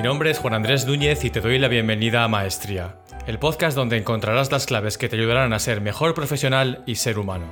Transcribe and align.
Mi 0.00 0.04
nombre 0.04 0.30
es 0.30 0.38
Juan 0.38 0.54
Andrés 0.54 0.86
Núñez 0.86 1.26
y 1.26 1.30
te 1.30 1.42
doy 1.42 1.58
la 1.58 1.68
bienvenida 1.68 2.24
a 2.24 2.28
Maestría, 2.28 3.02
el 3.26 3.38
podcast 3.38 3.76
donde 3.76 3.98
encontrarás 3.98 4.50
las 4.50 4.64
claves 4.64 4.96
que 4.96 5.10
te 5.10 5.16
ayudarán 5.16 5.52
a 5.52 5.58
ser 5.58 5.82
mejor 5.82 6.14
profesional 6.14 6.82
y 6.86 6.94
ser 6.94 7.18
humano. 7.18 7.44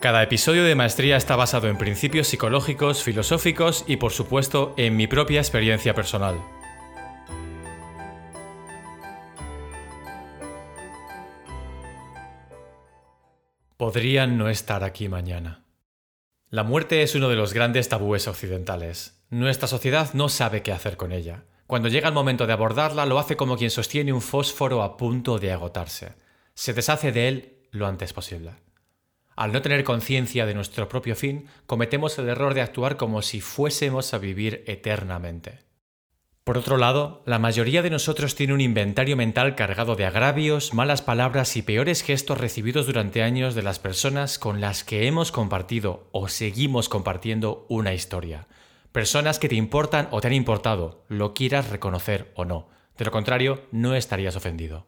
Cada 0.00 0.22
episodio 0.22 0.64
de 0.64 0.74
Maestría 0.74 1.18
está 1.18 1.36
basado 1.36 1.68
en 1.68 1.76
principios 1.76 2.28
psicológicos, 2.28 3.02
filosóficos 3.02 3.84
y 3.86 3.98
por 3.98 4.12
supuesto 4.12 4.72
en 4.78 4.96
mi 4.96 5.06
propia 5.06 5.40
experiencia 5.40 5.92
personal. 5.94 6.42
Podrían 13.76 14.38
no 14.38 14.48
estar 14.48 14.82
aquí 14.82 15.10
mañana. 15.10 15.62
La 16.48 16.62
muerte 16.62 17.02
es 17.02 17.14
uno 17.14 17.28
de 17.28 17.36
los 17.36 17.52
grandes 17.52 17.90
tabúes 17.90 18.28
occidentales. 18.28 19.19
Nuestra 19.30 19.68
sociedad 19.68 20.12
no 20.12 20.28
sabe 20.28 20.62
qué 20.62 20.72
hacer 20.72 20.96
con 20.96 21.12
ella. 21.12 21.44
Cuando 21.68 21.88
llega 21.88 22.08
el 22.08 22.14
momento 22.14 22.48
de 22.48 22.52
abordarla, 22.52 23.06
lo 23.06 23.20
hace 23.20 23.36
como 23.36 23.56
quien 23.56 23.70
sostiene 23.70 24.12
un 24.12 24.22
fósforo 24.22 24.82
a 24.82 24.96
punto 24.96 25.38
de 25.38 25.52
agotarse. 25.52 26.14
Se 26.54 26.72
deshace 26.72 27.12
de 27.12 27.28
él 27.28 27.58
lo 27.70 27.86
antes 27.86 28.12
posible. 28.12 28.50
Al 29.36 29.52
no 29.52 29.62
tener 29.62 29.84
conciencia 29.84 30.46
de 30.46 30.54
nuestro 30.54 30.88
propio 30.88 31.14
fin, 31.14 31.46
cometemos 31.66 32.18
el 32.18 32.28
error 32.28 32.54
de 32.54 32.62
actuar 32.62 32.96
como 32.96 33.22
si 33.22 33.40
fuésemos 33.40 34.12
a 34.14 34.18
vivir 34.18 34.64
eternamente. 34.66 35.60
Por 36.42 36.58
otro 36.58 36.76
lado, 36.76 37.22
la 37.24 37.38
mayoría 37.38 37.82
de 37.82 37.90
nosotros 37.90 38.34
tiene 38.34 38.54
un 38.54 38.60
inventario 38.60 39.16
mental 39.16 39.54
cargado 39.54 39.94
de 39.94 40.06
agravios, 40.06 40.74
malas 40.74 41.02
palabras 41.02 41.56
y 41.56 41.62
peores 41.62 42.02
gestos 42.02 42.38
recibidos 42.38 42.86
durante 42.86 43.22
años 43.22 43.54
de 43.54 43.62
las 43.62 43.78
personas 43.78 44.40
con 44.40 44.60
las 44.60 44.82
que 44.82 45.06
hemos 45.06 45.30
compartido 45.30 46.08
o 46.10 46.26
seguimos 46.26 46.88
compartiendo 46.88 47.64
una 47.68 47.94
historia. 47.94 48.48
Personas 48.92 49.38
que 49.38 49.48
te 49.48 49.54
importan 49.54 50.08
o 50.10 50.20
te 50.20 50.28
han 50.28 50.32
importado, 50.32 51.04
lo 51.08 51.34
quieras 51.34 51.70
reconocer 51.70 52.32
o 52.34 52.44
no. 52.44 52.68
De 52.96 53.04
lo 53.04 53.10
contrario, 53.10 53.66
no 53.70 53.94
estarías 53.94 54.36
ofendido. 54.36 54.86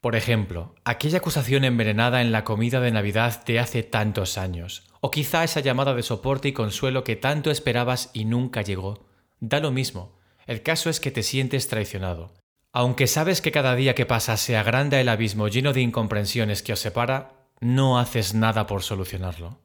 Por 0.00 0.16
ejemplo, 0.16 0.74
aquella 0.84 1.18
acusación 1.18 1.64
envenenada 1.64 2.22
en 2.22 2.32
la 2.32 2.44
comida 2.44 2.80
de 2.80 2.90
Navidad 2.90 3.44
de 3.44 3.60
hace 3.60 3.82
tantos 3.82 4.38
años, 4.38 4.88
o 5.00 5.10
quizá 5.10 5.44
esa 5.44 5.60
llamada 5.60 5.94
de 5.94 6.02
soporte 6.02 6.48
y 6.48 6.52
consuelo 6.52 7.04
que 7.04 7.16
tanto 7.16 7.50
esperabas 7.50 8.10
y 8.12 8.24
nunca 8.24 8.62
llegó. 8.62 9.06
Da 9.40 9.60
lo 9.60 9.70
mismo 9.70 10.18
el 10.50 10.62
caso 10.62 10.90
es 10.90 10.98
que 10.98 11.12
te 11.12 11.22
sientes 11.22 11.68
traicionado. 11.68 12.34
Aunque 12.72 13.06
sabes 13.06 13.40
que 13.40 13.52
cada 13.52 13.76
día 13.76 13.94
que 13.94 14.04
pasa 14.04 14.36
se 14.36 14.56
agranda 14.56 15.00
el 15.00 15.08
abismo 15.08 15.46
lleno 15.46 15.72
de 15.72 15.80
incomprensiones 15.80 16.64
que 16.64 16.72
os 16.72 16.80
separa, 16.80 17.46
no 17.60 18.00
haces 18.00 18.34
nada 18.34 18.66
por 18.66 18.82
solucionarlo. 18.82 19.60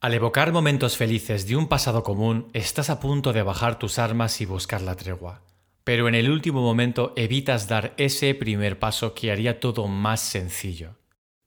Al 0.00 0.14
evocar 0.14 0.52
momentos 0.52 0.96
felices 0.96 1.48
de 1.48 1.56
un 1.56 1.66
pasado 1.66 2.04
común, 2.04 2.50
estás 2.52 2.88
a 2.88 3.00
punto 3.00 3.32
de 3.32 3.42
bajar 3.42 3.80
tus 3.80 3.98
armas 3.98 4.40
y 4.40 4.44
buscar 4.44 4.80
la 4.80 4.94
tregua. 4.94 5.42
Pero 5.82 6.06
en 6.06 6.14
el 6.14 6.30
último 6.30 6.62
momento 6.62 7.12
evitas 7.16 7.66
dar 7.66 7.94
ese 7.96 8.32
primer 8.36 8.78
paso 8.78 9.12
que 9.12 9.32
haría 9.32 9.58
todo 9.58 9.88
más 9.88 10.20
sencillo. 10.20 10.94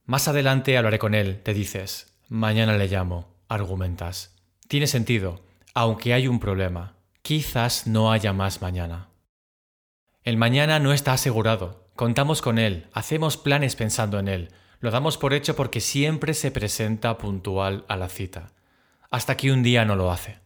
Más 0.04 0.28
adelante 0.28 0.78
hablaré 0.78 1.00
con 1.00 1.16
él, 1.16 1.42
te 1.44 1.54
dices. 1.54 2.20
Mañana 2.28 2.76
le 2.76 2.90
llamo, 2.90 3.38
argumentas. 3.48 4.36
Tiene 4.68 4.88
sentido, 4.88 5.46
aunque 5.74 6.14
hay 6.14 6.28
un 6.28 6.42
problema. 6.42 6.98
Quizás 7.22 7.88
no 7.88 8.12
haya 8.12 8.34
más 8.34 8.62
mañana. 8.62 9.12
El 10.24 10.36
mañana 10.36 10.80
no 10.80 10.92
está 10.92 11.14
asegurado, 11.14 11.88
contamos 11.96 12.42
con 12.42 12.60
él, 12.60 12.90
hacemos 12.92 13.38
planes 13.38 13.78
pensando 13.78 14.20
en 14.20 14.28
él, 14.28 14.50
lo 14.82 14.92
damos 14.92 15.18
por 15.18 15.34
hecho 15.34 15.56
porque 15.56 15.80
siempre 15.80 16.34
se 16.34 16.52
presenta 16.52 17.18
puntual 17.18 17.86
a 17.88 17.96
la 17.96 18.10
cita, 18.10 18.52
hasta 19.10 19.38
que 19.38 19.52
un 19.52 19.64
día 19.64 19.86
no 19.86 19.96
lo 19.96 20.12
hace. 20.12 20.40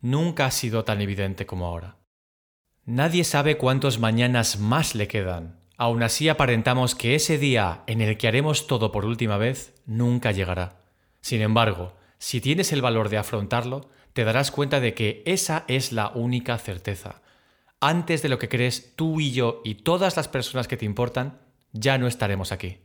Nunca 0.00 0.46
ha 0.46 0.50
sido 0.50 0.84
tan 0.84 1.00
evidente 1.00 1.46
como 1.46 1.66
ahora. 1.66 1.98
Nadie 2.86 3.24
sabe 3.24 3.56
cuántos 3.56 3.98
mañanas 3.98 4.58
más 4.58 4.94
le 4.94 5.06
quedan, 5.06 5.60
aún 5.76 6.02
así 6.02 6.28
aparentamos 6.28 6.94
que 6.94 7.14
ese 7.14 7.38
día 7.38 7.82
en 7.86 8.00
el 8.00 8.16
que 8.16 8.26
haremos 8.26 8.66
todo 8.66 8.90
por 8.90 9.04
última 9.04 9.36
vez 9.36 9.74
nunca 9.86 10.32
llegará. 10.32 10.80
Sin 11.20 11.42
embargo, 11.42 11.94
si 12.18 12.40
tienes 12.40 12.72
el 12.72 12.82
valor 12.82 13.10
de 13.10 13.18
afrontarlo, 13.18 13.90
te 14.14 14.24
darás 14.24 14.50
cuenta 14.50 14.80
de 14.80 14.94
que 14.94 15.22
esa 15.26 15.64
es 15.68 15.92
la 15.92 16.08
única 16.14 16.56
certeza. 16.56 17.22
Antes 17.80 18.22
de 18.22 18.30
lo 18.30 18.38
que 18.38 18.48
crees, 18.48 18.94
tú 18.96 19.20
y 19.20 19.32
yo 19.32 19.60
y 19.64 19.76
todas 19.76 20.16
las 20.16 20.28
personas 20.28 20.68
que 20.68 20.78
te 20.78 20.86
importan, 20.86 21.40
ya 21.72 21.98
no 21.98 22.06
estaremos 22.06 22.52
aquí. 22.52 22.83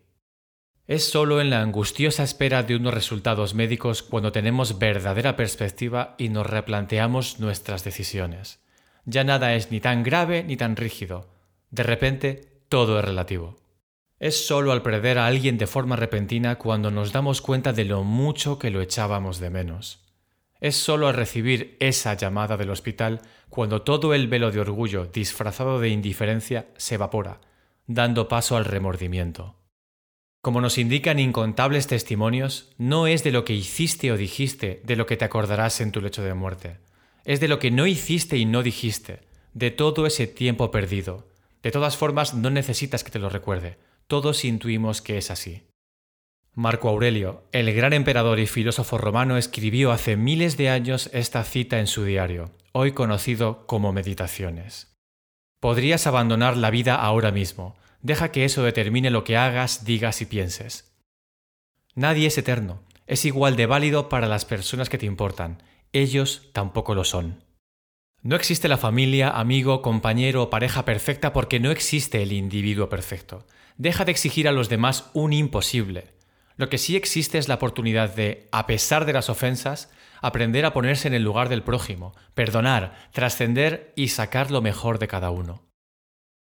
Es 0.89 1.07
solo 1.07 1.39
en 1.39 1.51
la 1.51 1.61
angustiosa 1.61 2.23
espera 2.23 2.63
de 2.63 2.75
unos 2.75 2.95
resultados 2.95 3.53
médicos 3.53 4.01
cuando 4.01 4.31
tenemos 4.31 4.79
verdadera 4.79 5.35
perspectiva 5.35 6.15
y 6.17 6.29
nos 6.29 6.47
replanteamos 6.47 7.39
nuestras 7.39 7.83
decisiones. 7.83 8.59
Ya 9.05 9.23
nada 9.23 9.53
es 9.53 9.69
ni 9.69 9.81
tan 9.81 10.01
grave 10.01 10.43
ni 10.43 10.57
tan 10.57 10.75
rígido. 10.75 11.29
De 11.69 11.83
repente, 11.83 12.63
todo 12.69 12.97
es 12.97 13.05
relativo. 13.05 13.59
Es 14.17 14.47
solo 14.47 14.71
al 14.71 14.81
perder 14.81 15.19
a 15.19 15.27
alguien 15.27 15.59
de 15.59 15.67
forma 15.67 15.95
repentina 15.95 16.57
cuando 16.57 16.89
nos 16.89 17.11
damos 17.11 17.39
cuenta 17.39 17.71
de 17.71 17.85
lo 17.85 18.03
mucho 18.03 18.57
que 18.57 18.71
lo 18.71 18.81
echábamos 18.81 19.37
de 19.37 19.51
menos. 19.51 19.99
Es 20.59 20.75
solo 20.75 21.07
al 21.07 21.13
recibir 21.13 21.77
esa 21.79 22.15
llamada 22.15 22.57
del 22.57 22.71
hospital 22.71 23.21
cuando 23.49 23.83
todo 23.83 24.15
el 24.15 24.27
velo 24.27 24.49
de 24.49 24.59
orgullo 24.59 25.05
disfrazado 25.05 25.79
de 25.79 25.89
indiferencia 25.89 26.65
se 26.77 26.95
evapora, 26.95 27.41
dando 27.85 28.27
paso 28.27 28.57
al 28.57 28.65
remordimiento. 28.65 29.58
Como 30.41 30.61
nos 30.61 30.77
indican 30.77 31.19
incontables 31.19 31.87
testimonios, 31.87 32.69
no 32.77 33.07
es 33.07 33.25
de 33.25 33.31
lo 33.31 33.43
que 33.43 33.53
hiciste 33.53 34.11
o 34.11 34.17
dijiste 34.17 34.81
de 34.85 34.95
lo 34.95 35.05
que 35.05 35.17
te 35.17 35.25
acordarás 35.25 35.81
en 35.81 35.91
tu 35.91 35.99
lecho 35.99 36.23
de 36.23 36.33
muerte. 36.33 36.77
Es 37.25 37.41
de 37.41 37.49
lo 37.49 37.59
que 37.59 37.71
no 37.71 37.85
hiciste 37.85 38.37
y 38.37 38.45
no 38.45 38.63
dijiste, 38.63 39.19
de 39.53 39.69
todo 39.71 40.05
ese 40.05 40.27
tiempo 40.27 40.71
perdido. 40.71 41.27
De 41.61 41.71
todas 41.71 41.97
formas, 41.97 42.33
no 42.33 42.49
necesitas 42.49 43.03
que 43.03 43.11
te 43.11 43.19
lo 43.19 43.27
recuerde. 43.29 43.77
Todos 44.07 44.45
intuimos 44.45 45.01
que 45.01 45.17
es 45.17 45.29
así. 45.29 45.63
Marco 46.55 46.87
Aurelio, 46.87 47.43
el 47.51 47.73
gran 47.73 47.91
emperador 47.91 48.39
y 48.39 48.47
filósofo 48.47 48.97
romano, 48.97 49.37
escribió 49.37 49.91
hace 49.91 50.15
miles 50.15 50.55
de 50.55 50.69
años 50.69 51.09
esta 51.13 51.43
cita 51.43 51.79
en 51.79 51.87
su 51.87 52.05
diario, 52.05 52.51
hoy 52.71 52.93
conocido 52.93 53.67
como 53.67 53.91
Meditaciones. 53.91 54.95
Podrías 55.59 56.07
abandonar 56.07 56.55
la 56.55 56.69
vida 56.69 56.95
ahora 56.95 57.31
mismo, 57.31 57.75
deja 58.01 58.31
que 58.31 58.45
eso 58.45 58.63
determine 58.63 59.09
lo 59.09 59.23
que 59.23 59.37
hagas, 59.37 59.85
digas 59.85 60.21
y 60.21 60.25
pienses. 60.25 60.95
Nadie 61.95 62.27
es 62.27 62.37
eterno, 62.37 62.83
es 63.07 63.25
igual 63.25 63.55
de 63.55 63.65
válido 63.65 64.09
para 64.09 64.27
las 64.27 64.45
personas 64.45 64.89
que 64.89 64.97
te 64.97 65.05
importan, 65.05 65.63
ellos 65.91 66.49
tampoco 66.53 66.93
lo 66.93 67.03
son. 67.03 67.43
No 68.21 68.35
existe 68.35 68.67
la 68.67 68.77
familia, 68.77 69.29
amigo, 69.29 69.81
compañero 69.81 70.43
o 70.43 70.49
pareja 70.49 70.85
perfecta 70.85 71.33
porque 71.33 71.59
no 71.59 71.71
existe 71.71 72.21
el 72.21 72.33
individuo 72.33 72.89
perfecto. 72.89 73.47
Deja 73.77 74.03
de 74.03 74.11
exigir 74.11 74.47
a 74.47 74.51
los 74.51 74.67
demás 74.67 75.09
un 75.13 75.31
imposible. 75.31 76.13
Lo 76.57 76.67
que 76.67 76.77
sí 76.77 76.97
existe 76.97 77.37
es 77.37 77.47
la 77.47 77.55
oportunidad 77.55 78.13
de, 78.13 78.49
a 78.51 78.67
pesar 78.67 79.05
de 79.05 79.13
las 79.13 79.29
ofensas, 79.29 79.89
aprender 80.21 80.65
a 80.65 80.73
ponerse 80.73 81.07
en 81.07 81.13
el 81.13 81.23
lugar 81.23 81.47
del 81.47 81.63
prójimo, 81.63 82.13
perdonar, 82.33 83.09
trascender 83.13 83.93
y 83.95 84.09
sacar 84.09 84.51
lo 84.51 84.61
mejor 84.61 84.99
de 84.99 85.07
cada 85.07 85.31
uno. 85.31 85.68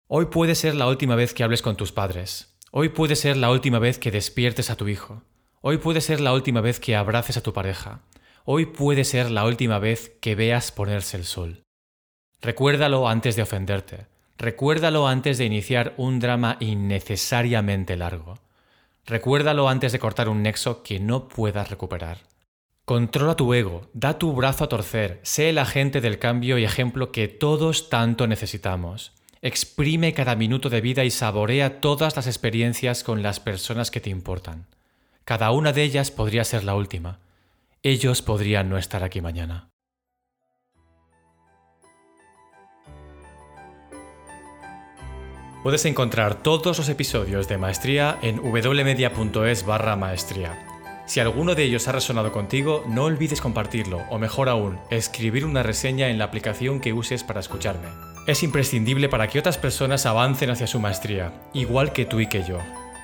Hoy 0.09 0.27
puede 0.27 0.55
ser 0.55 0.77
la 0.77 0.87
última 0.87 1.17
vez 1.17 1.34
que 1.34 1.43
hables 1.43 1.62
con 1.62 1.75
tus 1.75 1.91
padres. 1.91 2.56
Hoy 2.71 2.91
puede 2.91 3.17
ser 3.17 3.37
la 3.37 3.50
última 3.50 3.81
vez 3.81 3.99
que 3.99 4.12
despiertes 4.12 4.71
a 4.71 4.77
tu 4.77 4.87
hijo. 4.87 5.25
Hoy 5.62 5.78
puede 5.78 6.00
ser 6.00 6.21
la 6.21 6.33
última 6.33 6.61
vez 6.61 6.78
que 6.78 6.94
abraces 6.94 7.37
a 7.37 7.43
tu 7.43 7.53
pareja. 7.53 8.03
Hoy 8.45 8.66
puede 8.66 9.03
ser 9.03 9.33
la 9.33 9.45
última 9.45 9.81
vez 9.81 10.12
que 10.21 10.37
veas 10.37 10.71
ponerse 10.71 11.16
el 11.16 11.25
sol. 11.25 11.65
Recuérdalo 12.41 13.09
antes 13.09 13.34
de 13.34 13.42
ofenderte. 13.42 14.07
Recuérdalo 14.39 15.09
antes 15.09 15.39
de 15.39 15.45
iniciar 15.45 15.92
un 15.97 16.21
drama 16.21 16.57
innecesariamente 16.60 17.97
largo. 17.97 18.39
Recuérdalo 19.07 19.69
antes 19.69 19.91
de 19.91 19.98
cortar 19.98 20.28
un 20.28 20.41
nexo 20.41 20.84
que 20.84 21.01
no 21.01 21.27
puedas 21.27 21.69
recuperar. 21.69 22.19
Controla 22.84 23.34
tu 23.34 23.53
ego, 23.54 23.91
da 23.92 24.21
tu 24.21 24.33
brazo 24.34 24.63
a 24.63 24.69
torcer, 24.69 25.19
sé 25.25 25.48
el 25.48 25.59
agente 25.59 26.01
del 26.01 26.21
cambio 26.21 26.59
y 26.59 26.65
ejemplo 26.65 27.10
que 27.10 27.27
todos 27.27 27.89
tanto 27.89 28.28
necesitamos. 28.28 29.16
Exprime 29.42 30.15
cada 30.15 30.34
minuto 30.34 30.71
de 30.71 30.80
vida 30.80 31.04
y 31.04 31.10
saborea 31.10 31.80
todas 31.80 32.16
las 32.16 32.27
experiencias 32.27 33.04
con 33.04 33.22
las 33.22 33.38
personas 33.41 33.91
que 33.91 34.00
te 34.00 34.10
importan. 34.10 34.66
Cada 35.24 35.50
una 35.50 35.72
de 35.72 35.83
ellas 35.83 36.10
podría 36.10 36.44
ser 36.44 36.65
la 36.65 36.74
última. 36.74 37.18
Ellos 37.83 38.22
podrían 38.22 38.68
no 38.71 38.78
estar 38.78 39.04
aquí 39.04 39.21
mañana. 39.21 39.71
Puedes 45.62 45.84
encontrar 45.84 46.42
todos 46.42 46.78
los 46.78 46.89
episodios 46.89 47.48
de 47.48 47.59
Maestría 47.59 48.18
en 48.22 48.39
wmedia.es 48.39 49.66
barra 49.66 49.97
maestría. 49.97 50.65
Si 51.06 51.18
alguno 51.18 51.56
de 51.56 51.65
ellos 51.65 51.89
ha 51.89 51.92
resonado 51.92 52.30
contigo, 52.30 52.84
no 52.89 53.04
olvides 53.04 53.41
compartirlo 53.41 53.98
o 54.10 54.18
mejor 54.18 54.48
aún, 54.48 54.78
escribir 54.91 55.44
una 55.44 55.65
reseña 55.65 56.09
en 56.09 56.18
la 56.18 56.24
aplicación 56.24 56.80
que 56.80 56.92
uses 56.92 57.24
para 57.24 57.41
escucharme. 57.41 58.05
Es 58.27 58.43
imprescindible 58.43 59.09
para 59.09 59.28
que 59.28 59.39
otras 59.39 59.57
personas 59.57 60.05
avancen 60.05 60.51
hacia 60.51 60.67
su 60.67 60.81
maestría, 60.81 61.33
igual 61.53 61.93
que 61.93 62.07
tú 62.07 62.19
y 62.19 62.27
que 62.27 62.43
yo. 62.43 62.59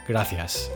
Gracias. 0.09 0.71